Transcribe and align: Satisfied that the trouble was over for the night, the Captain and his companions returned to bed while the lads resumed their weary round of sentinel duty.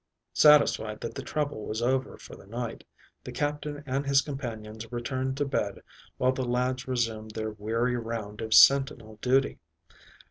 Satisfied 0.33 0.99
that 1.01 1.13
the 1.13 1.21
trouble 1.21 1.67
was 1.67 1.79
over 1.79 2.17
for 2.17 2.35
the 2.35 2.47
night, 2.47 2.83
the 3.23 3.31
Captain 3.31 3.83
and 3.85 4.03
his 4.03 4.23
companions 4.23 4.91
returned 4.91 5.37
to 5.37 5.45
bed 5.45 5.79
while 6.17 6.31
the 6.31 6.43
lads 6.43 6.87
resumed 6.87 7.35
their 7.35 7.51
weary 7.51 7.95
round 7.95 8.41
of 8.41 8.51
sentinel 8.51 9.19
duty. 9.21 9.59